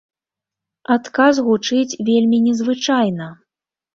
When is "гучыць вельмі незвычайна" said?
1.49-3.27